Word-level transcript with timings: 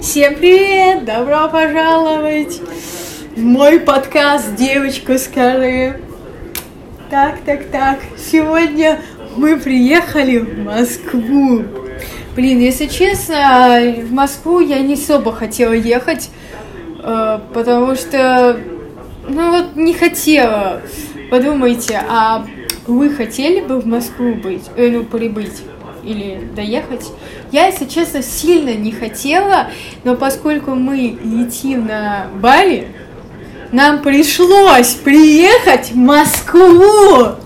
Всем 0.00 0.36
привет! 0.36 1.04
Добро 1.04 1.48
пожаловать 1.48 2.60
в 3.34 3.42
мой 3.42 3.80
подкаст 3.80 4.54
«Девочка, 4.54 5.18
скажи». 5.18 6.00
Так, 7.10 7.40
так, 7.44 7.64
так. 7.64 7.98
Сегодня 8.16 9.00
мы 9.36 9.58
приехали 9.58 10.38
в 10.38 10.56
Москву. 10.60 11.64
Блин, 12.36 12.60
если 12.60 12.86
честно, 12.86 13.80
в 14.00 14.12
Москву 14.12 14.60
я 14.60 14.78
не 14.78 14.94
особо 14.94 15.32
хотела 15.32 15.72
ехать, 15.72 16.30
э, 17.02 17.40
потому 17.52 17.96
что, 17.96 18.56
ну 19.28 19.50
вот, 19.50 19.74
не 19.74 19.94
хотела. 19.94 20.80
Подумайте, 21.28 22.00
а 22.08 22.46
вы 22.86 23.10
хотели 23.10 23.60
бы 23.60 23.80
в 23.80 23.86
Москву 23.86 24.34
быть, 24.34 24.62
э, 24.76 24.90
ну, 24.90 25.02
прибыть? 25.02 25.60
Или 26.08 26.40
доехать. 26.56 27.06
Я, 27.52 27.66
если 27.66 27.84
честно, 27.84 28.22
сильно 28.22 28.74
не 28.74 28.92
хотела, 28.92 29.68
но 30.04 30.16
поскольку 30.16 30.74
мы 30.74 31.18
летим 31.22 31.86
на 31.86 32.28
Бали, 32.40 32.88
нам 33.72 34.00
пришлось 34.00 34.94
приехать 34.94 35.90
в 35.90 35.96
Москву. 35.96 37.36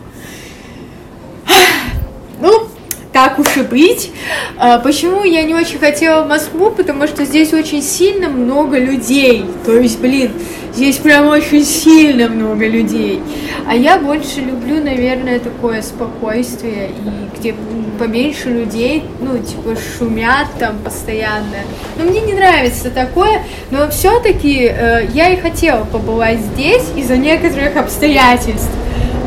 Ну, 2.40 2.68
так 3.12 3.38
уж 3.38 3.56
и 3.56 3.62
быть. 3.62 4.10
А, 4.56 4.78
почему 4.78 5.24
я 5.24 5.42
не 5.42 5.54
очень 5.54 5.78
хотела 5.78 6.24
в 6.24 6.28
Москву? 6.28 6.70
Потому 6.70 7.06
что 7.06 7.24
здесь 7.24 7.52
очень 7.52 7.82
сильно 7.82 8.28
много 8.28 8.78
людей. 8.78 9.44
То 9.64 9.78
есть, 9.78 10.00
блин, 10.00 10.32
здесь 10.74 10.96
прям 10.98 11.28
очень 11.28 11.64
сильно 11.64 12.28
много 12.28 12.66
людей. 12.66 13.22
А 13.66 13.74
я 13.74 13.98
больше 13.98 14.40
люблю, 14.40 14.82
наверное, 14.82 15.38
такое 15.38 15.82
спокойствие, 15.82 16.90
и 16.90 17.38
где 17.38 17.54
поменьше 17.98 18.48
людей, 18.48 19.04
ну, 19.20 19.38
типа, 19.38 19.76
шумят 19.98 20.48
там 20.58 20.78
постоянно. 20.78 21.58
Но 21.96 22.04
мне 22.04 22.20
не 22.20 22.32
нравится 22.32 22.90
такое, 22.90 23.42
но 23.70 23.88
все-таки 23.90 24.64
э, 24.64 25.06
я 25.12 25.28
и 25.28 25.40
хотела 25.40 25.84
побывать 25.84 26.40
здесь 26.40 26.84
из-за 26.96 27.16
некоторых 27.16 27.76
обстоятельств. 27.76 28.70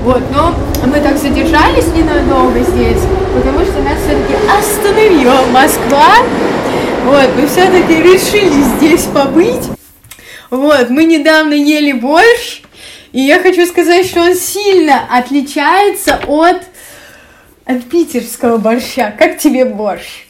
Вот, 0.03 0.21
но 0.31 0.53
мы 0.85 0.99
так 0.99 1.17
задержались 1.17 1.87
ненадолго 1.95 2.59
здесь, 2.59 3.01
потому 3.33 3.65
что 3.65 3.81
нас 3.81 3.97
все-таки 4.05 4.35
остановила 4.59 5.41
Москва. 5.51 6.17
Вот, 7.05 7.29
мы 7.35 7.47
все-таки 7.47 8.01
решили 8.01 8.61
здесь 8.77 9.05
побыть. 9.05 9.74
Вот, 10.55 10.89
мы 10.89 11.03
недавно 11.03 11.53
ели 11.53 11.91
борщ, 11.91 12.61
и 13.11 13.19
я 13.19 13.39
хочу 13.41 13.65
сказать, 13.65 14.05
что 14.05 14.21
он 14.21 14.35
сильно 14.35 15.05
отличается 15.09 16.19
от, 16.27 16.63
от 17.65 17.83
питерского 17.89 18.57
борща. 18.57 19.13
Как 19.17 19.37
тебе 19.37 19.65
борщ? 19.65 20.27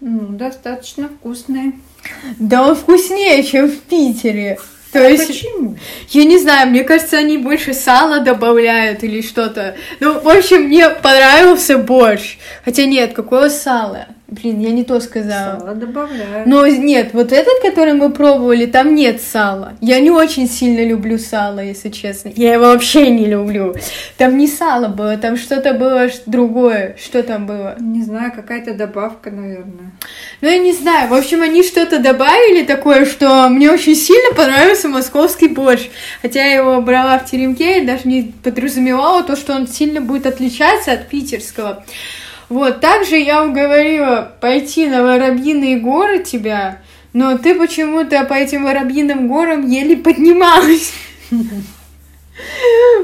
Ну, 0.00 0.28
достаточно 0.28 1.08
вкусный. 1.08 1.74
Да 2.38 2.66
он 2.66 2.74
вкуснее, 2.74 3.44
чем 3.44 3.68
в 3.68 3.78
Питере. 3.80 4.58
То 4.92 5.06
а 5.06 5.08
есть, 5.08 5.28
почему? 5.28 5.76
Я 6.08 6.24
не 6.24 6.38
знаю, 6.38 6.70
мне 6.70 6.82
кажется, 6.82 7.18
они 7.18 7.38
больше 7.38 7.74
сала 7.74 8.20
добавляют 8.20 9.04
или 9.04 9.22
что-то. 9.22 9.76
Ну, 10.00 10.18
в 10.20 10.28
общем, 10.28 10.62
мне 10.62 10.88
понравился 10.90 11.78
борщ. 11.78 12.38
Хотя 12.64 12.86
нет, 12.86 13.12
какое 13.12 13.50
сало? 13.50 14.06
Блин, 14.30 14.60
я 14.60 14.72
не 14.72 14.84
то 14.84 15.00
сказала. 15.00 15.58
Сало 15.58 15.74
добавляют. 15.74 16.46
Но 16.46 16.66
нет, 16.66 17.14
вот 17.14 17.32
этот, 17.32 17.62
который 17.62 17.94
мы 17.94 18.10
пробовали, 18.10 18.66
там 18.66 18.94
нет 18.94 19.22
сала. 19.22 19.72
Я 19.80 20.00
не 20.00 20.10
очень 20.10 20.46
сильно 20.46 20.84
люблю 20.86 21.16
сало, 21.16 21.60
если 21.60 21.88
честно. 21.88 22.30
Я 22.36 22.52
его 22.52 22.66
вообще 22.66 23.08
не 23.10 23.24
люблю. 23.24 23.74
Там 24.18 24.36
не 24.36 24.46
сало 24.46 24.88
было, 24.88 25.16
там 25.16 25.38
что-то 25.38 25.72
было 25.72 26.08
другое. 26.26 26.94
Что 27.02 27.22
там 27.22 27.46
было? 27.46 27.76
Не 27.80 28.02
знаю, 28.02 28.30
какая-то 28.36 28.74
добавка, 28.74 29.30
наверное. 29.30 29.92
Ну, 30.42 30.48
я 30.48 30.58
не 30.58 30.74
знаю. 30.74 31.08
В 31.08 31.14
общем, 31.14 31.40
они 31.40 31.62
что-то 31.62 31.98
добавили 31.98 32.66
такое, 32.66 33.06
что 33.06 33.48
мне 33.48 33.70
очень 33.70 33.94
сильно 33.94 34.34
понравился 34.34 34.88
московский 34.88 35.48
борщ. 35.48 35.88
Хотя 36.20 36.44
я 36.44 36.56
его 36.56 36.82
брала 36.82 37.18
в 37.18 37.24
теремке 37.24 37.80
и 37.80 37.86
даже 37.86 38.02
не 38.04 38.34
подразумевала 38.44 39.22
то, 39.22 39.36
что 39.36 39.54
он 39.54 39.66
сильно 39.66 40.02
будет 40.02 40.26
отличаться 40.26 40.92
от 40.92 41.08
питерского. 41.08 41.82
Вот, 42.48 42.80
также 42.80 43.16
я 43.16 43.44
уговорила 43.44 44.32
пойти 44.40 44.86
на 44.86 45.02
Воробьиные 45.02 45.78
горы 45.78 46.22
тебя, 46.22 46.80
но 47.12 47.36
ты 47.36 47.54
почему-то 47.54 48.24
по 48.24 48.34
этим 48.34 48.64
Воробьиным 48.64 49.28
горам 49.28 49.66
еле 49.66 49.96
поднималась. 49.96 50.92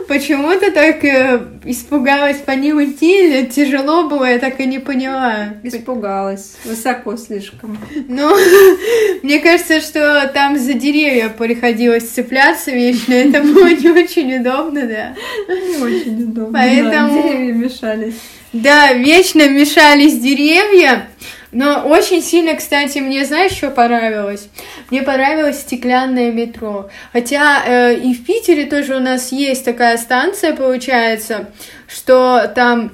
Почему 0.08 0.50
ты 0.58 0.70
так 0.70 1.04
э, 1.04 1.40
испугалась 1.64 2.38
по 2.38 2.52
ним 2.52 2.82
идти? 2.84 3.26
Или 3.26 3.46
тяжело 3.46 4.08
было, 4.08 4.24
я 4.24 4.38
так 4.38 4.60
и 4.60 4.66
не 4.66 4.78
поняла. 4.78 5.54
Испугалась. 5.62 6.56
Высоко 6.64 7.16
слишком. 7.16 7.78
Ну, 8.08 8.34
мне 9.22 9.40
кажется, 9.40 9.80
что 9.80 10.30
там 10.34 10.58
за 10.58 10.74
деревья 10.74 11.28
приходилось 11.28 12.08
цепляться 12.08 12.70
вечно. 12.70 13.12
Это 13.14 13.42
было 13.42 13.68
не 13.68 13.90
очень 13.90 14.36
удобно, 14.36 14.82
да. 14.82 15.14
Не 15.48 15.82
очень 15.82 16.22
удобно. 16.22 16.52
Поэтому... 16.52 17.22
Да, 17.22 17.28
деревья 17.28 17.52
мешались. 17.52 18.14
Да, 18.52 18.92
вечно 18.92 19.48
мешались 19.48 20.18
деревья. 20.18 21.08
Но 21.54 21.86
очень 21.86 22.20
сильно, 22.20 22.56
кстати, 22.56 22.98
мне 22.98 23.24
знаешь, 23.24 23.52
что 23.52 23.70
понравилось? 23.70 24.48
Мне 24.90 25.02
понравилось 25.02 25.60
стеклянное 25.60 26.32
метро. 26.32 26.90
Хотя 27.12 27.62
э, 27.64 27.94
и 27.94 28.12
в 28.12 28.26
Питере 28.26 28.66
тоже 28.66 28.96
у 28.96 29.00
нас 29.00 29.30
есть 29.30 29.64
такая 29.64 29.96
станция, 29.96 30.54
получается, 30.54 31.50
что 31.86 32.52
там 32.54 32.90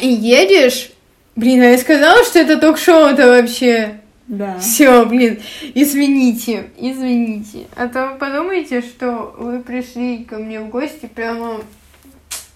и 0.00 0.08
едешь. 0.08 0.90
Блин, 1.34 1.62
а 1.62 1.66
я 1.66 1.78
сказала, 1.78 2.22
что 2.24 2.38
это 2.40 2.58
ток-шоу-то 2.58 3.26
вообще. 3.26 4.00
Да. 4.26 4.58
Все, 4.58 5.06
блин, 5.06 5.40
извините, 5.74 6.66
извините. 6.76 7.66
А 7.74 7.88
то 7.88 8.08
вы 8.08 8.18
подумаете, 8.18 8.82
что 8.82 9.34
вы 9.38 9.60
пришли 9.60 10.24
ко 10.24 10.36
мне 10.36 10.60
в 10.60 10.68
гости 10.68 11.06
прямо 11.06 11.62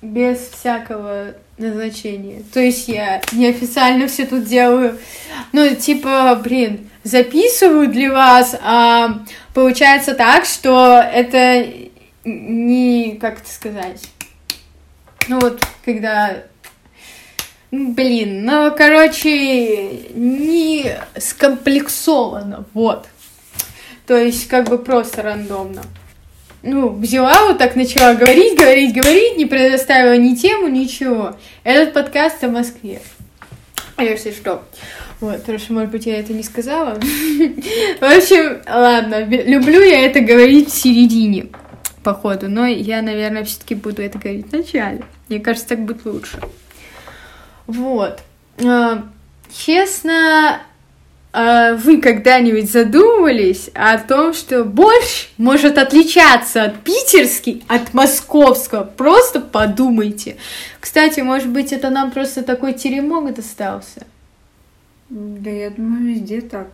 без 0.03 0.39
всякого 0.49 1.35
назначения. 1.57 2.43
То 2.53 2.61
есть 2.61 2.89
я 2.89 3.23
неофициально 3.33 4.09
все 4.09 4.27
тут 4.27 4.45
делаю. 4.45 4.99
Ну, 5.53 5.75
типа, 5.77 6.39
блин, 6.43 6.91
записываю 7.05 7.89
для 7.89 8.13
вас, 8.13 8.57
а 8.63 9.21
получается 9.55 10.15
так, 10.15 10.45
что 10.45 11.01
это 11.01 11.67
не, 12.25 13.17
как 13.21 13.41
это 13.41 13.51
сказать, 13.51 14.03
ну 15.29 15.41
вот, 15.41 15.65
когда, 15.85 16.43
блин, 17.71 18.45
ну, 18.45 18.73
короче, 18.77 20.09
не 20.15 20.97
скомплексовано, 21.17 22.65
вот. 22.75 23.09
То 24.07 24.17
есть, 24.17 24.49
как 24.49 24.69
бы 24.69 24.79
просто 24.79 25.23
рандомно 25.23 25.83
ну, 26.63 26.91
взяла 26.91 27.47
вот 27.47 27.59
так, 27.59 27.77
начала 27.77 28.15
говорить, 28.15 28.57
говорить, 28.57 28.95
говорить, 28.95 29.37
не 29.37 29.47
предоставила 29.47 30.17
ни 30.17 30.35
тему, 30.35 30.69
ничего. 30.69 31.37
Этот 31.65 31.93
подкаст 31.93 32.43
о 32.45 32.49
Москве. 32.49 33.01
Если 33.99 34.31
что. 34.31 34.63
Вот, 35.21 35.45
хорошо, 35.45 35.73
может 35.73 35.91
быть, 35.91 36.07
я 36.07 36.19
это 36.19 36.33
не 36.33 36.43
сказала. 36.43 36.95
В 36.95 38.03
общем, 38.03 38.61
ладно, 38.69 39.25
люблю 39.25 39.81
я 39.83 40.05
это 40.05 40.21
говорить 40.21 40.69
в 40.69 40.75
середине, 40.75 41.47
походу, 42.03 42.49
но 42.49 42.67
я, 42.67 43.03
наверное, 43.03 43.45
все-таки 43.45 43.75
буду 43.75 44.03
это 44.03 44.19
говорить 44.19 44.49
в 44.49 44.53
начале. 44.53 45.05
Мне 45.29 45.41
кажется, 45.41 45.69
так 45.69 45.81
будет 45.81 46.05
лучше. 46.05 46.39
Вот. 47.67 48.21
А, 48.65 49.05
честно, 49.55 50.57
а 50.57 50.61
вы 51.33 52.01
когда-нибудь 52.03 52.71
задумывались 52.71 53.71
о 53.75 53.97
том, 53.99 54.35
что 54.35 54.65
борщ 54.65 55.29
может 55.39 55.79
отличаться 55.79 56.65
от 56.65 56.81
питерский, 56.81 57.65
от 57.69 57.95
московского? 57.95 58.85
Просто 58.85 59.41
подумайте. 59.41 60.37
Кстати, 60.79 61.21
может 61.21 61.49
быть, 61.49 61.73
это 61.73 61.89
нам 61.89 62.11
просто 62.11 62.43
такой 62.43 62.75
теремок 62.75 63.35
достался? 63.35 64.07
Да, 65.09 65.51
я 65.51 65.71
думаю, 65.71 66.15
везде 66.15 66.43
так. 66.43 66.69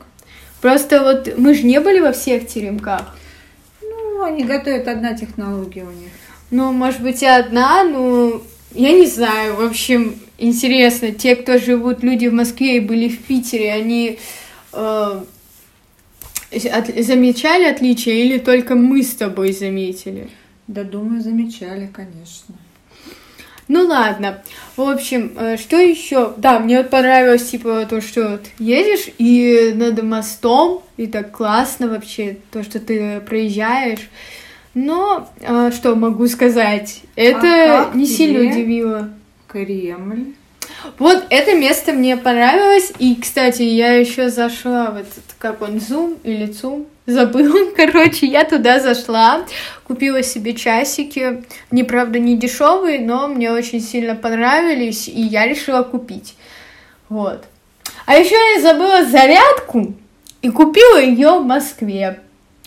Просто 0.60 1.02
вот 1.02 1.38
мы 1.38 1.54
же 1.54 1.62
не 1.62 1.80
были 1.80 2.00
во 2.00 2.12
всех 2.12 2.48
теремках. 2.48 3.16
Ну, 3.80 4.22
они 4.22 4.42
готовят 4.42 4.88
одна 4.88 5.14
технология 5.14 5.82
у 5.82 5.90
них. 5.90 6.10
Ну, 6.50 6.72
может 6.72 7.00
быть, 7.00 7.22
и 7.22 7.26
одна, 7.26 7.84
ну, 7.84 8.42
я 8.74 8.92
не 8.92 9.06
знаю. 9.06 9.54
В 9.54 9.60
общем, 9.60 10.18
интересно, 10.36 11.12
те, 11.12 11.36
кто 11.36 11.58
живут, 11.58 12.02
люди 12.02 12.26
в 12.26 12.32
Москве 12.32 12.78
и 12.78 12.80
были 12.80 13.08
в 13.08 13.22
Питере, 13.22 13.72
они 13.72 14.18
от, 14.72 15.26
замечали 16.50 17.64
отличия 17.64 18.14
или 18.14 18.38
только 18.38 18.74
мы 18.74 19.02
с 19.02 19.14
тобой 19.14 19.52
заметили? 19.52 20.28
Да, 20.66 20.84
думаю, 20.84 21.22
замечали, 21.22 21.90
конечно. 21.92 22.54
Ну 23.68 23.86
ладно. 23.86 24.42
В 24.76 24.82
общем, 24.82 25.32
э, 25.36 25.58
что 25.58 25.76
еще? 25.76 26.32
Да, 26.38 26.58
мне 26.58 26.78
вот 26.78 26.88
понравилось, 26.88 27.50
типа, 27.50 27.86
то, 27.88 28.00
что 28.00 28.30
вот 28.30 28.46
едешь 28.58 29.12
и 29.18 29.72
над 29.74 30.02
мостом, 30.02 30.82
и 30.96 31.06
так 31.06 31.32
классно 31.32 31.88
вообще, 31.88 32.38
то, 32.50 32.62
что 32.62 32.80
ты 32.80 33.20
проезжаешь. 33.20 34.08
Но 34.72 35.28
э, 35.40 35.70
что 35.74 35.94
могу 35.94 36.26
сказать? 36.28 37.02
Это 37.14 37.90
а 37.90 37.94
не 37.94 38.06
сильно 38.06 38.40
удивило. 38.40 39.10
Кремль. 39.46 40.34
Вот 40.98 41.24
это 41.30 41.54
место 41.54 41.92
мне 41.92 42.16
понравилось. 42.16 42.92
И, 42.98 43.16
кстати, 43.16 43.62
я 43.62 43.94
еще 43.94 44.30
зашла 44.30 44.90
в 44.90 44.96
этот, 44.96 45.24
как 45.38 45.62
он, 45.62 45.76
Zoom 45.76 46.18
или 46.22 46.48
Zoom, 46.48 46.86
забыла. 47.06 47.70
Короче, 47.76 48.26
я 48.26 48.44
туда 48.44 48.80
зашла, 48.80 49.44
купила 49.84 50.22
себе 50.22 50.54
часики. 50.54 51.44
Они, 51.70 51.82
правда, 51.82 52.18
не 52.18 52.36
дешевые, 52.36 53.00
но 53.00 53.28
мне 53.28 53.50
очень 53.50 53.80
сильно 53.80 54.14
понравились, 54.14 55.08
и 55.08 55.20
я 55.20 55.46
решила 55.46 55.82
купить. 55.82 56.36
Вот. 57.08 57.44
А 58.06 58.16
еще 58.16 58.36
я 58.54 58.60
забыла 58.60 59.04
зарядку 59.04 59.94
и 60.42 60.50
купила 60.50 61.00
ее 61.00 61.40
в 61.40 61.44
Москве. 61.44 62.20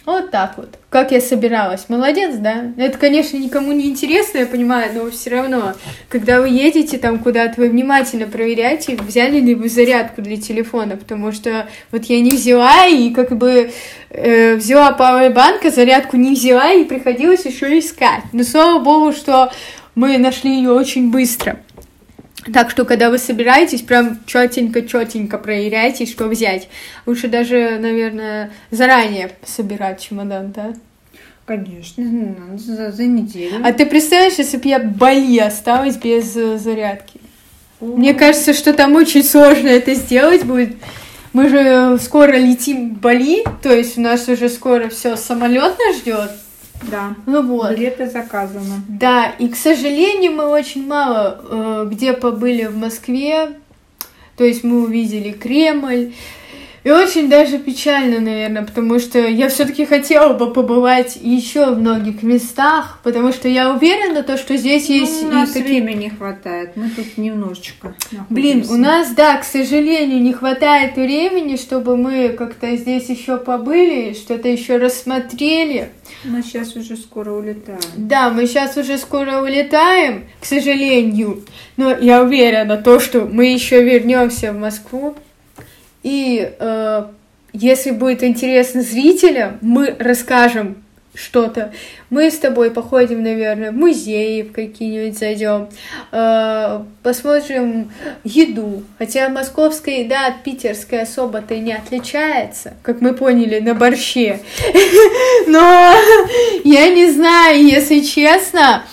Вот 0.05 0.31
так 0.31 0.57
вот. 0.57 0.79
Как 0.89 1.11
я 1.11 1.21
собиралась. 1.21 1.87
Молодец, 1.87 2.35
да? 2.37 2.71
Это, 2.77 2.97
конечно, 2.97 3.37
никому 3.37 3.71
не 3.71 3.87
интересно, 3.87 4.39
я 4.39 4.45
понимаю, 4.47 4.91
но 4.95 5.09
все 5.11 5.29
равно, 5.29 5.73
когда 6.09 6.41
вы 6.41 6.49
едете 6.49 6.97
там 6.97 7.19
куда-то, 7.19 7.61
вы 7.61 7.69
внимательно 7.69 8.25
проверяйте, 8.25 8.95
взяли 8.95 9.39
ли 9.39 9.53
вы 9.53 9.69
зарядку 9.69 10.23
для 10.23 10.37
телефона, 10.37 10.97
потому 10.97 11.31
что 11.31 11.67
вот 11.91 12.05
я 12.05 12.19
не 12.19 12.31
взяла, 12.31 12.87
и 12.87 13.11
как 13.11 13.37
бы 13.37 13.71
э, 14.09 14.55
взяла 14.55 14.91
пауэрбанк, 14.93 15.65
а 15.65 15.69
зарядку 15.69 16.17
не 16.17 16.33
взяла, 16.33 16.73
и 16.73 16.83
приходилось 16.83 17.45
еще 17.45 17.77
искать. 17.77 18.23
Но 18.33 18.43
слава 18.43 18.83
богу, 18.83 19.11
что 19.11 19.51
мы 19.93 20.17
нашли 20.17 20.55
ее 20.55 20.71
очень 20.71 21.11
быстро. 21.11 21.59
Так 22.53 22.71
что, 22.71 22.85
когда 22.85 23.09
вы 23.11 23.19
собираетесь, 23.19 23.81
прям 23.81 24.19
четенько-четенько 24.25 25.37
проверяйте, 25.37 26.05
что 26.05 26.27
взять. 26.27 26.69
Лучше 27.05 27.27
даже, 27.27 27.77
наверное, 27.79 28.51
заранее 28.71 29.31
собирать 29.45 30.01
чемодан, 30.01 30.51
да? 30.51 30.73
Конечно, 31.45 32.03
ну, 32.03 32.57
за, 32.57 32.91
за 32.91 33.03
неделю. 33.03 33.57
А 33.63 33.73
ты 33.73 33.85
представляешь, 33.85 34.35
если 34.37 34.57
бы 34.57 34.69
я 34.69 34.79
Бали 34.79 35.37
осталась 35.39 35.97
без 35.97 36.35
э, 36.35 36.57
зарядки? 36.57 37.19
Мне 37.79 38.13
кажется, 38.13 38.53
что 38.53 38.73
там 38.73 38.95
очень 38.95 39.23
сложно 39.23 39.67
это 39.67 39.93
сделать 39.95 40.43
будет. 40.43 40.75
Мы 41.33 41.49
же 41.49 41.97
скоро 41.99 42.33
летим 42.37 42.95
в 42.95 42.99
Бали, 42.99 43.43
то 43.61 43.73
есть 43.73 43.97
у 43.97 44.01
нас 44.01 44.27
уже 44.27 44.49
скоро 44.49 44.89
все 44.89 45.15
самолет 45.15 45.77
нас 45.77 45.97
ждет. 45.97 46.31
Да. 46.89 47.15
Ну 47.25 47.45
вот. 47.45 47.71
Билеты 47.71 48.09
заказаны. 48.09 48.81
Да, 48.87 49.29
и, 49.39 49.47
к 49.49 49.55
сожалению, 49.55 50.33
мы 50.33 50.45
очень 50.45 50.87
мало 50.87 51.39
э, 51.43 51.87
где 51.91 52.13
побыли 52.13 52.65
в 52.65 52.77
Москве. 52.77 53.53
То 54.37 54.43
есть 54.43 54.63
мы 54.63 54.83
увидели 54.83 55.31
Кремль. 55.31 56.13
И 56.83 56.89
очень 56.89 57.29
даже 57.29 57.59
печально, 57.59 58.19
наверное, 58.19 58.63
потому 58.63 58.99
что 58.99 59.19
я 59.19 59.49
все-таки 59.49 59.85
хотела 59.85 60.33
бы 60.33 60.51
побывать 60.51 61.15
еще 61.21 61.71
в 61.71 61.79
многих 61.79 62.23
местах, 62.23 62.99
потому 63.03 63.31
что 63.31 63.47
я 63.47 63.71
уверена, 63.71 64.23
то, 64.23 64.35
что 64.35 64.57
здесь 64.57 64.89
Ну, 64.89 64.95
есть 64.95 65.23
у 65.23 65.27
нас 65.27 65.51
и 65.51 65.53
такие 65.53 65.81
времени 65.83 66.03
не 66.05 66.09
хватает. 66.09 66.75
Мы 66.75 66.89
тут 66.89 67.17
немножечко 67.17 67.93
Блин, 68.29 68.59
находимся. 68.59 68.73
у 68.73 68.77
нас, 68.77 69.11
да, 69.11 69.37
к 69.37 69.43
сожалению, 69.43 70.21
не 70.21 70.33
хватает 70.33 70.95
времени, 70.95 71.55
чтобы 71.55 71.97
мы 71.97 72.29
как-то 72.29 72.75
здесь 72.75 73.09
еще 73.09 73.37
побыли, 73.37 74.13
что-то 74.13 74.47
еще 74.47 74.77
рассмотрели. 74.77 75.89
Мы 76.23 76.41
сейчас 76.41 76.75
уже 76.75 76.97
скоро 76.97 77.31
улетаем. 77.31 77.79
Да, 77.95 78.31
мы 78.31 78.47
сейчас 78.47 78.75
уже 78.77 78.97
скоро 78.97 79.41
улетаем, 79.41 80.25
к 80.39 80.45
сожалению, 80.45 81.43
но 81.77 81.95
я 81.95 82.23
уверена, 82.23 82.77
то, 82.77 82.99
что 82.99 83.21
мы 83.21 83.53
еще 83.53 83.83
вернемся 83.83 84.51
в 84.51 84.57
Москву. 84.59 85.15
И 86.03 86.55
э, 86.59 87.05
если 87.53 87.91
будет 87.91 88.23
интересно 88.23 88.81
зрителям, 88.81 89.57
мы 89.61 89.95
расскажем 89.99 90.83
что-то. 91.13 91.73
Мы 92.09 92.31
с 92.31 92.37
тобой 92.37 92.71
походим, 92.71 93.21
наверное, 93.23 93.71
в 93.71 93.75
музеи 93.75 94.43
в 94.43 94.53
какие-нибудь 94.53 95.17
зайдем, 95.17 95.69
э, 96.11 96.79
посмотрим 97.03 97.91
еду. 98.23 98.83
Хотя 98.97 99.29
московская 99.29 100.03
еда 100.03 100.27
от 100.27 100.43
питерской 100.43 101.01
особо-то 101.01 101.53
и 101.53 101.59
не 101.59 101.73
отличается, 101.73 102.75
как 102.81 103.01
мы 103.01 103.13
поняли, 103.13 103.59
на 103.59 103.73
борще. 103.73 104.39
Но 105.47 105.93
я 106.63 106.89
не 106.89 107.11
знаю, 107.11 107.63
если 107.65 107.99
честно, 107.99 108.83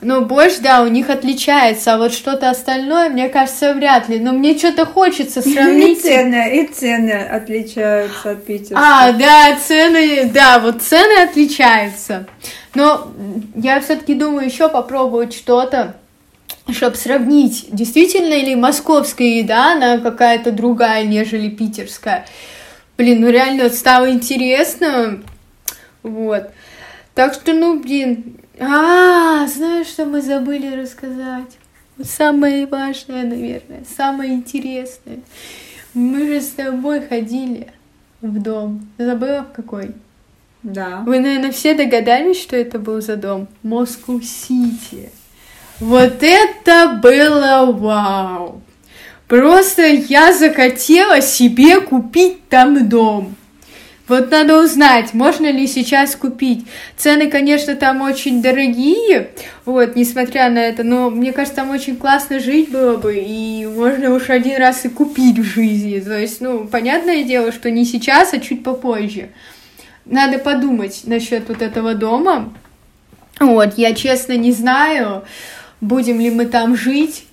но 0.00 0.20
борщ, 0.20 0.58
да, 0.60 0.82
у 0.82 0.88
них 0.88 1.10
отличается, 1.10 1.94
а 1.94 1.98
вот 1.98 2.12
что-то 2.12 2.50
остальное, 2.50 3.08
мне 3.08 3.28
кажется, 3.28 3.74
вряд 3.74 4.08
ли. 4.08 4.18
Но 4.18 4.32
мне 4.32 4.56
что-то 4.56 4.86
хочется 4.86 5.40
И 5.40 5.52
сравнить. 5.52 6.02
цены, 6.02 6.62
и 6.62 6.66
цены 6.66 7.12
отличаются 7.12 8.30
от 8.30 8.44
питерских. 8.44 8.76
А, 8.78 9.12
да, 9.12 9.56
цены, 9.56 10.30
да, 10.32 10.58
вот 10.60 10.82
цены 10.82 11.22
отличаются. 11.22 11.67
Но 12.74 13.12
я 13.54 13.80
все-таки 13.80 14.14
думаю 14.14 14.46
еще 14.46 14.68
попробовать 14.68 15.34
что-то, 15.34 15.96
чтобы 16.70 16.96
сравнить, 16.96 17.66
действительно 17.70 18.34
ли 18.34 18.54
московская 18.54 19.38
еда, 19.38 19.72
она 19.72 19.98
какая-то 19.98 20.52
другая, 20.52 21.04
нежели 21.04 21.48
питерская. 21.48 22.26
Блин, 22.96 23.20
ну 23.20 23.30
реально 23.30 23.70
стало 23.70 24.10
интересно. 24.10 25.22
Вот. 26.02 26.50
Так 27.14 27.34
что, 27.34 27.52
ну, 27.52 27.80
блин. 27.80 28.36
А, 28.60 29.46
знаешь, 29.46 29.86
что 29.86 30.04
мы 30.04 30.20
забыли 30.20 30.74
рассказать? 30.74 31.58
Самое 32.02 32.66
важное, 32.66 33.24
наверное, 33.24 33.84
самое 33.96 34.32
интересное. 34.32 35.20
Мы 35.94 36.26
же 36.26 36.40
с 36.40 36.50
тобой 36.50 37.00
ходили 37.00 37.72
в 38.20 38.40
дом. 38.40 38.88
Забыла 38.98 39.42
в 39.42 39.52
какой? 39.52 39.94
Да. 40.62 41.02
Вы, 41.06 41.20
наверное, 41.20 41.52
все 41.52 41.74
догадались, 41.74 42.40
что 42.40 42.56
это 42.56 42.78
был 42.78 43.00
за 43.00 43.16
дом? 43.16 43.48
Москва-Сити. 43.62 45.10
Вот 45.80 46.22
это 46.22 46.98
было 47.00 47.66
вау! 47.72 48.62
Просто 49.28 49.82
я 49.86 50.32
захотела 50.32 51.20
себе 51.20 51.80
купить 51.80 52.48
там 52.48 52.88
дом. 52.88 53.36
Вот 54.08 54.30
надо 54.30 54.64
узнать, 54.64 55.12
можно 55.12 55.50
ли 55.52 55.66
сейчас 55.66 56.16
купить. 56.16 56.66
Цены, 56.96 57.30
конечно, 57.30 57.76
там 57.76 58.00
очень 58.00 58.40
дорогие, 58.40 59.28
вот, 59.66 59.96
несмотря 59.96 60.48
на 60.48 60.60
это, 60.60 60.82
но 60.82 61.10
мне 61.10 61.30
кажется, 61.32 61.56
там 61.56 61.70
очень 61.70 61.96
классно 61.96 62.40
жить 62.40 62.70
было 62.70 62.96
бы, 62.96 63.16
и 63.16 63.66
можно 63.66 64.14
уж 64.14 64.30
один 64.30 64.56
раз 64.56 64.86
и 64.86 64.88
купить 64.88 65.38
в 65.38 65.44
жизни. 65.44 66.00
То 66.00 66.18
есть, 66.18 66.40
ну, 66.40 66.66
понятное 66.66 67.22
дело, 67.22 67.52
что 67.52 67.70
не 67.70 67.84
сейчас, 67.84 68.32
а 68.32 68.40
чуть 68.40 68.64
попозже. 68.64 69.28
Надо 70.08 70.38
подумать 70.38 71.02
насчет 71.04 71.48
вот 71.48 71.62
этого 71.62 71.94
дома. 71.94 72.52
Вот, 73.40 73.74
я 73.76 73.94
честно 73.94 74.36
не 74.36 74.52
знаю, 74.52 75.22
будем 75.80 76.18
ли 76.20 76.30
мы 76.30 76.46
там 76.46 76.76
жить. 76.76 77.24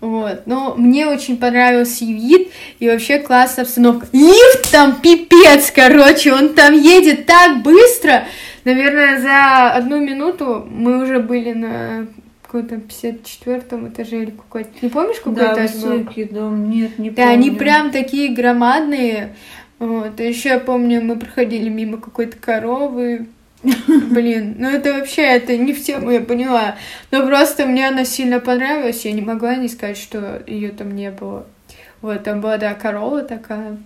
Вот, 0.00 0.42
но 0.46 0.74
мне 0.76 1.06
очень 1.06 1.38
понравился 1.38 2.04
вид 2.04 2.50
и 2.78 2.88
вообще 2.88 3.18
классная 3.18 3.64
обстановка. 3.64 4.06
Лифт 4.12 4.70
там 4.70 5.00
пипец, 5.00 5.70
короче, 5.74 6.34
он 6.34 6.50
там 6.52 6.74
едет 6.74 7.24
так 7.24 7.62
быстро. 7.62 8.24
Наверное, 8.64 9.18
за 9.20 9.70
одну 9.70 9.98
минуту 9.98 10.66
мы 10.70 11.02
уже 11.02 11.20
были 11.20 11.52
на 11.54 12.06
каком-то 12.42 12.76
54 12.76 13.60
этаже 13.88 14.22
или 14.24 14.30
какой-то. 14.32 14.70
Не 14.82 14.88
помнишь, 14.90 15.16
какой 15.18 15.34
Да, 15.36 15.54
этаж 15.54 15.72
был? 15.76 15.92
высокий 15.98 16.24
дом. 16.24 16.70
Нет, 16.70 16.98
не 16.98 17.10
Да, 17.10 17.22
помню. 17.22 17.32
они 17.32 17.50
прям 17.52 17.90
такие 17.90 18.34
громадные. 18.34 19.34
Вот. 19.78 20.18
А 20.18 20.22
еще 20.22 20.50
я 20.50 20.58
помню, 20.58 21.02
мы 21.02 21.18
проходили 21.18 21.68
мимо 21.68 21.98
какой-то 21.98 22.36
коровы. 22.38 23.26
Блин, 23.62 24.56
ну 24.58 24.68
это 24.68 24.94
вообще, 24.94 25.22
это 25.22 25.56
не 25.56 25.72
в 25.72 25.82
тему, 25.82 26.10
я 26.10 26.20
поняла. 26.20 26.76
Но 27.10 27.26
просто 27.26 27.66
мне 27.66 27.88
она 27.88 28.04
сильно 28.04 28.40
понравилась, 28.40 29.04
я 29.04 29.12
не 29.12 29.22
могла 29.22 29.56
не 29.56 29.68
сказать, 29.68 29.98
что 29.98 30.42
ее 30.46 30.70
там 30.70 30.94
не 30.94 31.10
было. 31.10 31.46
Вот, 32.00 32.22
там 32.24 32.40
была, 32.40 32.58
да, 32.58 32.74
корова 32.74 33.22
такая. 33.22 33.78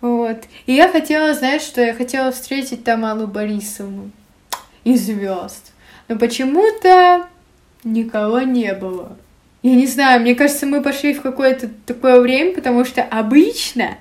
Вот. 0.00 0.38
И 0.66 0.72
я 0.72 0.88
хотела, 0.88 1.34
знаешь, 1.34 1.62
что 1.62 1.80
я 1.80 1.94
хотела 1.94 2.32
встретить 2.32 2.84
там 2.84 3.04
Аллу 3.04 3.26
Борисовну 3.26 4.10
из 4.84 5.06
звезд. 5.06 5.72
Но 6.08 6.18
почему-то 6.18 7.26
никого 7.84 8.40
не 8.40 8.74
было. 8.74 9.16
Я 9.62 9.76
не 9.76 9.86
знаю, 9.86 10.20
мне 10.20 10.34
кажется, 10.34 10.66
мы 10.66 10.82
пошли 10.82 11.14
в 11.14 11.22
какое-то 11.22 11.68
такое 11.86 12.20
время, 12.20 12.52
потому 12.52 12.84
что 12.84 13.02
обычно 13.02 13.98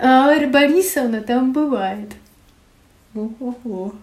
Алла 0.00 0.46
Борисовна 0.46 1.20
там 1.20 1.52
бывает. 1.52 2.10
Ого-го. 3.14 3.94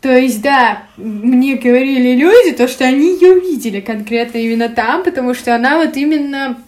То 0.00 0.16
есть, 0.16 0.42
да, 0.42 0.84
мне 0.96 1.56
говорили 1.56 2.14
люди, 2.14 2.52
то, 2.52 2.68
что 2.68 2.84
они 2.84 3.14
ее 3.14 3.40
видели 3.40 3.80
конкретно 3.80 4.38
именно 4.38 4.68
там, 4.68 5.02
потому 5.02 5.34
что 5.34 5.54
она 5.54 5.78
вот 5.78 5.96
именно 5.96 6.62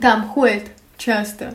там 0.00 0.26
ходит 0.28 0.64
часто. 0.98 1.54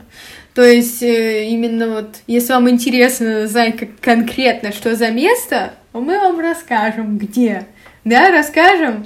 То 0.56 0.64
есть, 0.64 1.04
э, 1.04 1.48
именно 1.50 1.90
вот, 1.90 2.18
если 2.26 2.54
вам 2.54 2.70
интересно 2.70 3.48
знать 3.48 3.78
как 3.78 3.90
конкретно, 4.00 4.72
что 4.72 4.96
за 4.96 5.12
место, 5.12 5.74
мы 5.94 6.20
вам 6.20 6.40
расскажем, 6.40 7.18
где. 7.18 7.66
Да, 8.04 8.32
расскажем? 8.32 9.06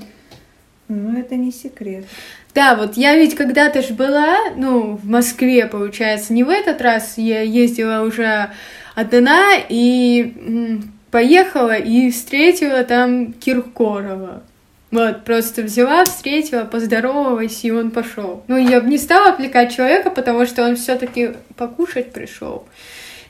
Ну, 0.87 1.19
это 1.19 1.35
не 1.35 1.51
секрет. 1.51 2.05
Да, 2.53 2.75
вот 2.75 2.97
я 2.97 3.15
ведь 3.15 3.35
когда-то 3.35 3.81
ж 3.81 3.89
была, 3.89 4.37
ну, 4.55 4.95
в 4.95 5.09
Москве, 5.09 5.65
получается, 5.65 6.33
не 6.33 6.43
в 6.43 6.49
этот 6.49 6.81
раз, 6.81 7.17
я 7.17 7.41
ездила 7.41 8.03
уже 8.03 8.51
одна 8.93 9.53
и 9.69 10.79
поехала 11.09 11.75
и 11.75 12.11
встретила 12.11 12.83
там 12.83 13.33
Киркорова. 13.33 14.43
Вот, 14.91 15.23
просто 15.23 15.63
взяла, 15.63 16.05
встретила, 16.05 16.65
поздоровалась, 16.65 17.65
и 17.65 17.71
он 17.71 17.89
пошел. 17.89 18.43
Ну, 18.47 18.57
я 18.57 18.79
бы 18.79 18.87
не 18.87 18.99
стала 18.99 19.31
отвлекать 19.31 19.75
человека, 19.75 20.11
потому 20.11 20.45
что 20.45 20.63
он 20.63 20.75
все-таки 20.75 21.31
покушать 21.57 22.13
пришел. 22.13 22.67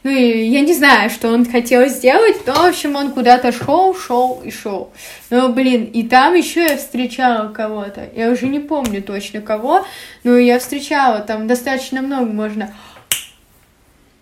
Ну, 0.03 0.11
и 0.11 0.47
я 0.47 0.59
не 0.59 0.73
знаю, 0.73 1.09
что 1.09 1.29
он 1.29 1.49
хотел 1.49 1.87
сделать, 1.87 2.45
но, 2.45 2.53
в 2.53 2.65
общем, 2.65 2.95
он 2.95 3.11
куда-то 3.11 3.53
шел, 3.53 3.95
шел 3.95 4.41
и 4.43 4.51
шел. 4.51 4.91
Ну, 5.29 5.53
блин, 5.53 5.85
и 5.85 6.03
там 6.03 6.35
еще 6.35 6.61
я 6.61 6.77
встречала 6.77 7.49
кого-то. 7.53 8.09
Я 8.13 8.29
уже 8.29 8.47
не 8.47 8.59
помню 8.59 9.01
точно 9.01 9.41
кого, 9.41 9.85
но 10.25 10.37
я 10.37 10.59
встречала, 10.59 11.19
там 11.21 11.47
достаточно 11.47 12.01
много 12.01 12.31
можно 12.33 12.73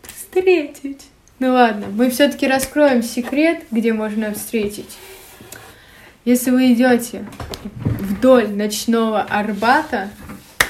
встретить. 0.03 1.01
Ну 1.39 1.53
ладно, 1.53 1.87
мы 1.91 2.11
все-таки 2.11 2.47
раскроем 2.47 3.01
секрет, 3.01 3.63
где 3.71 3.93
можно 3.93 4.31
встретить. 4.33 4.97
Если 6.23 6.51
вы 6.51 6.73
идете 6.73 7.25
вдоль 7.73 8.49
ночного 8.49 9.21
Арбата, 9.23 10.11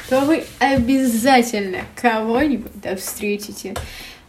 то 0.10 0.22
вы 0.22 0.46
обязательно 0.60 1.80
кого-нибудь 2.02 2.72
да 2.76 2.96
встретите. 2.96 3.74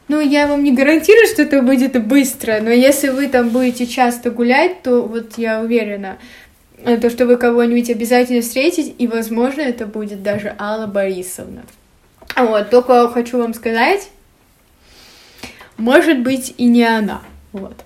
Ну, 0.09 0.21
я 0.21 0.47
вам 0.47 0.65
не 0.65 0.73
гарантирую, 0.73 1.27
что 1.27 1.43
это 1.43 1.63
будет 1.63 2.05
быстро, 2.05 2.61
но 2.61 2.71
если 2.71 3.09
вы 3.09 3.29
там 3.29 3.51
будете 3.51 3.87
часто 3.87 4.31
гулять, 4.31 4.83
то 4.83 5.03
вот 5.03 5.39
я 5.39 5.61
уверена, 5.61 6.19
э, 6.85 6.97
то, 6.99 7.09
что 7.09 7.27
вы 7.27 7.37
кого-нибудь 7.37 7.89
обязательно 7.91 8.43
встретите, 8.43 8.91
и, 8.91 9.07
возможно, 9.07 9.61
это 9.61 9.87
будет 9.87 10.23
даже 10.23 10.55
Алла 10.59 10.87
Борисовна. 10.87 11.63
Вот, 12.37 12.71
только 12.71 13.09
хочу 13.09 13.39
вам 13.39 13.55
сказать, 13.55 14.09
может 15.77 16.21
быть 16.21 16.55
и 16.59 16.65
не 16.65 16.85
она. 16.85 17.23
Вот. 17.53 17.85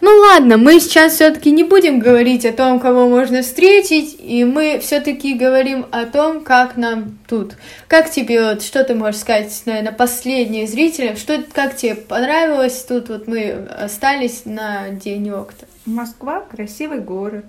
Ну 0.00 0.10
ладно, 0.20 0.56
мы 0.56 0.80
сейчас 0.80 1.14
все-таки 1.14 1.50
не 1.50 1.64
будем 1.64 1.98
говорить 1.98 2.44
о 2.46 2.52
том, 2.52 2.80
кого 2.80 3.08
можно 3.08 3.42
встретить, 3.42 4.16
и 4.20 4.44
мы 4.44 4.78
все-таки 4.80 5.34
говорим 5.34 5.86
о 5.90 6.04
том, 6.06 6.44
как 6.44 6.76
нам 6.76 7.18
тут. 7.28 7.54
Как 7.88 8.10
тебе 8.10 8.42
вот, 8.44 8.62
что 8.62 8.84
ты 8.84 8.94
можешь 8.94 9.20
сказать, 9.20 9.62
наверное, 9.66 9.92
последние 9.92 10.66
зрители, 10.66 11.14
что, 11.16 11.42
как 11.52 11.76
тебе 11.76 11.94
понравилось 11.94 12.84
тут, 12.88 13.08
вот 13.08 13.28
мы 13.28 13.50
остались 13.50 14.42
на 14.44 14.90
денек-то? 14.90 15.66
Москва 15.84 16.40
красивый 16.40 17.00
город. 17.00 17.46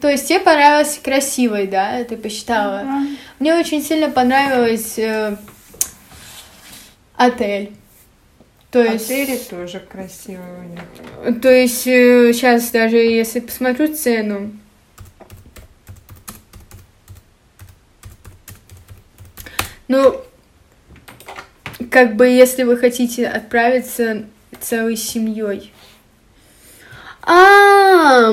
То 0.00 0.08
есть 0.08 0.26
тебе 0.26 0.40
понравилось 0.40 0.98
красивый, 1.02 1.68
да, 1.68 2.02
ты 2.02 2.16
посчитала? 2.16 2.82
Да. 2.82 3.02
Мне 3.38 3.54
очень 3.54 3.82
сильно 3.82 4.10
понравилось 4.10 4.98
э, 4.98 5.36
отель. 7.16 7.72
То 8.72 8.82
есть, 8.82 9.04
Отели 9.04 9.36
тоже 9.36 9.80
красивые 9.80 10.60
у 10.60 11.28
них. 11.30 11.40
то 11.42 11.50
есть 11.50 11.82
сейчас 11.82 12.70
даже 12.70 12.96
если 12.96 13.40
посмотрю 13.40 13.94
цену, 13.94 14.50
ну, 19.88 20.22
как 21.90 22.16
бы 22.16 22.26
если 22.26 22.62
вы 22.62 22.78
хотите 22.78 23.28
отправиться 23.28 24.24
целой 24.58 24.96
семьей. 24.96 25.70
А, 27.20 28.32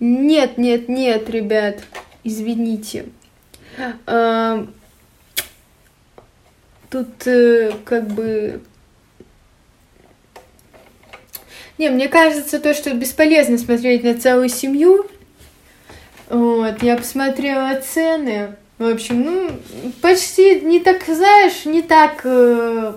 нет, 0.00 0.58
нет, 0.58 0.88
нет, 0.90 1.30
ребят, 1.30 1.82
извините. 2.24 3.06
А, 4.06 4.66
Тут 6.90 7.26
э, 7.26 7.72
как 7.84 8.06
бы 8.06 8.62
не, 11.78 11.88
мне 11.90 12.08
кажется, 12.08 12.60
то, 12.60 12.74
что 12.74 12.94
бесполезно 12.94 13.58
смотреть 13.58 14.04
на 14.04 14.14
целую 14.18 14.48
семью. 14.48 15.06
Вот, 16.28 16.82
я 16.82 16.96
посмотрела 16.96 17.80
цены. 17.80 18.56
В 18.78 18.88
общем, 18.88 19.22
ну, 19.22 19.50
почти 20.02 20.60
не 20.60 20.80
так, 20.80 21.04
знаешь, 21.06 21.64
не 21.64 21.82
так 21.82 22.22
э, 22.24 22.94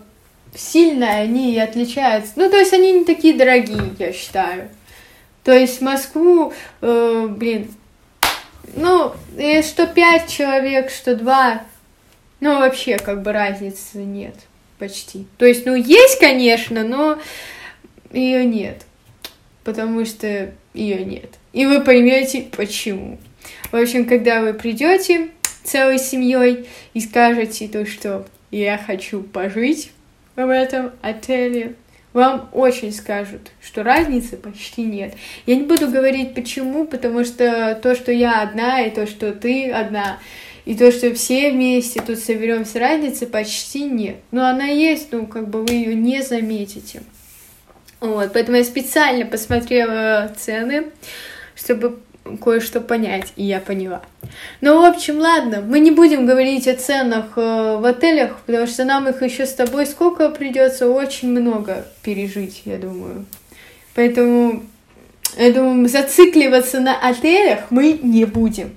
сильно 0.55 1.09
они 1.17 1.59
отличаются. 1.59 2.33
Ну, 2.35 2.49
то 2.49 2.57
есть 2.57 2.73
они 2.73 2.93
не 2.93 3.05
такие 3.05 3.35
дорогие, 3.35 3.93
я 3.99 4.11
считаю. 4.11 4.69
То 5.43 5.53
есть 5.53 5.81
Москву, 5.81 6.53
э, 6.81 7.27
блин, 7.29 7.71
ну, 8.75 9.13
и 9.37 9.61
что 9.61 9.87
пять 9.87 10.29
человек, 10.29 10.89
что 10.89 11.15
два, 11.15 11.61
ну, 12.39 12.59
вообще, 12.59 12.97
как 12.97 13.21
бы 13.21 13.31
разницы 13.31 13.97
нет 13.99 14.35
почти. 14.77 15.25
То 15.37 15.45
есть, 15.45 15.65
ну, 15.65 15.75
есть, 15.75 16.19
конечно, 16.19 16.83
но 16.83 17.17
ее 18.11 18.45
нет. 18.45 18.85
Потому 19.63 20.05
что 20.05 20.51
ее 20.73 21.03
нет. 21.03 21.31
И 21.53 21.65
вы 21.65 21.81
поймете 21.81 22.45
почему. 22.55 23.17
В 23.71 23.75
общем, 23.75 24.05
когда 24.05 24.41
вы 24.41 24.53
придете 24.53 25.29
целой 25.63 25.99
семьей 25.99 26.67
и 26.93 27.01
скажете 27.01 27.67
то, 27.67 27.85
что 27.85 28.25
я 28.51 28.77
хочу 28.77 29.21
пожить 29.21 29.91
в 30.35 30.49
этом 30.49 30.91
отеле, 31.01 31.75
вам 32.13 32.49
очень 32.53 32.91
скажут, 32.91 33.51
что 33.61 33.83
разницы 33.83 34.37
почти 34.37 34.83
нет. 34.83 35.13
Я 35.45 35.55
не 35.55 35.63
буду 35.63 35.87
говорить 35.89 36.33
почему, 36.33 36.85
потому 36.85 37.23
что 37.25 37.77
то, 37.81 37.95
что 37.95 38.11
я 38.11 38.41
одна, 38.41 38.81
и 38.81 38.89
то, 38.89 39.05
что 39.05 39.33
ты 39.33 39.69
одна, 39.69 40.19
и 40.65 40.75
то, 40.75 40.91
что 40.91 41.13
все 41.13 41.51
вместе 41.51 42.01
тут 42.01 42.17
соберемся, 42.19 42.79
разницы 42.79 43.27
почти 43.27 43.83
нет. 43.83 44.17
Но 44.31 44.47
она 44.47 44.65
есть, 44.65 45.09
ну, 45.11 45.27
как 45.27 45.49
бы 45.49 45.63
вы 45.63 45.73
ее 45.73 45.95
не 45.95 46.23
заметите. 46.23 47.03
Вот, 47.99 48.33
поэтому 48.33 48.57
я 48.57 48.63
специально 48.63 49.25
посмотрела 49.25 50.31
цены, 50.37 50.91
чтобы 51.55 51.99
кое-что 52.41 52.81
понять, 52.81 53.33
и 53.35 53.43
я 53.43 53.59
поняла. 53.59 54.01
Ну, 54.61 54.81
в 54.81 54.85
общем, 54.85 55.19
ладно, 55.19 55.61
мы 55.61 55.79
не 55.79 55.91
будем 55.91 56.25
говорить 56.25 56.67
о 56.67 56.75
ценах 56.75 57.37
э, 57.37 57.77
в 57.79 57.85
отелях, 57.85 58.39
потому 58.45 58.67
что 58.67 58.83
нам 58.83 59.07
их 59.07 59.21
еще 59.21 59.45
с 59.45 59.53
тобой 59.53 59.85
сколько 59.85 60.29
придется, 60.29 60.89
очень 60.89 61.29
много 61.29 61.85
пережить, 62.03 62.63
я 62.65 62.77
думаю. 62.77 63.25
Поэтому, 63.95 64.63
я 65.37 65.51
думаю, 65.53 65.87
зацикливаться 65.87 66.79
на 66.79 66.99
отелях 66.99 67.71
мы 67.71 67.99
не 68.03 68.25
будем. 68.25 68.71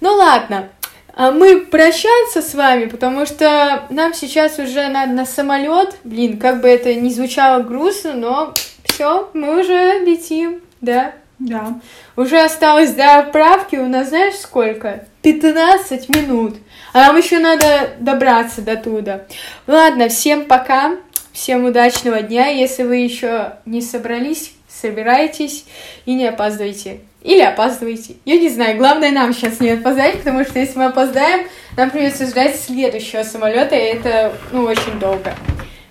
Ну 0.00 0.14
ладно, 0.14 0.68
а 1.14 1.30
мы 1.30 1.60
прощаться 1.60 2.42
с 2.42 2.54
вами, 2.54 2.86
потому 2.86 3.26
что 3.26 3.84
нам 3.90 4.14
сейчас 4.14 4.58
уже 4.58 4.88
надо 4.88 5.12
на 5.12 5.26
самолет. 5.26 5.96
Блин, 6.04 6.38
как 6.38 6.60
бы 6.60 6.68
это 6.68 6.94
ни 6.94 7.10
звучало 7.10 7.62
грустно, 7.62 8.14
но 8.14 8.54
все, 8.84 9.30
мы 9.34 9.60
уже 9.60 9.98
летим, 10.04 10.60
да. 10.80 11.12
Да. 11.38 11.80
Уже 12.16 12.40
осталось 12.40 12.92
до 12.92 13.18
отправки 13.18 13.74
у 13.76 13.88
нас, 13.88 14.10
знаешь, 14.10 14.36
сколько? 14.36 15.06
15 15.22 16.08
минут. 16.08 16.56
А 16.92 17.08
нам 17.08 17.16
еще 17.16 17.40
надо 17.40 17.90
добраться 17.98 18.62
до 18.62 18.76
туда. 18.76 19.24
Ладно, 19.66 20.08
всем 20.08 20.44
пока. 20.44 20.96
Всем 21.32 21.64
удачного 21.64 22.20
дня. 22.20 22.46
Если 22.48 22.84
вы 22.84 22.96
еще 22.96 23.54
не 23.64 23.80
собрались, 23.80 24.52
собирайтесь 24.82 25.64
и 26.04 26.14
не 26.14 26.26
опаздывайте. 26.26 27.00
Или 27.22 27.40
опаздывайте. 27.40 28.16
Я 28.24 28.38
не 28.38 28.48
знаю, 28.48 28.76
главное 28.76 29.12
нам 29.12 29.32
сейчас 29.32 29.60
не 29.60 29.70
опоздать, 29.70 30.18
потому 30.18 30.44
что 30.44 30.58
если 30.58 30.78
мы 30.78 30.86
опоздаем, 30.86 31.46
нам 31.76 31.90
придется 31.90 32.26
ждать 32.26 32.58
следующего 32.58 33.22
самолета, 33.22 33.76
и 33.76 33.78
это, 33.78 34.32
ну, 34.50 34.64
очень 34.64 34.98
долго. 34.98 35.34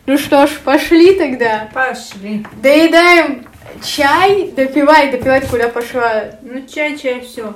Ну 0.06 0.18
что 0.18 0.46
ж, 0.46 0.60
пошли 0.64 1.16
тогда. 1.16 1.70
Пошли. 1.74 2.46
Доедаем 2.62 3.48
чай, 3.82 4.52
допивай, 4.56 5.12
допивать, 5.12 5.48
куда 5.48 5.70
пошла. 5.70 6.26
Ну, 6.42 6.66
чай, 6.68 6.98
чай, 6.98 7.22
все. 7.22 7.54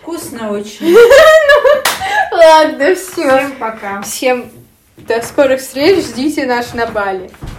Вкусно 0.00 0.52
очень. 0.52 0.94
Ладно, 2.32 2.94
все. 2.94 3.38
Всем 3.38 3.52
пока. 3.58 4.02
Всем 4.02 4.50
до 4.96 5.22
скорых 5.22 5.60
встреч, 5.60 6.04
ждите 6.04 6.46
нас 6.46 6.74
на 6.74 6.86
Бали. 6.86 7.30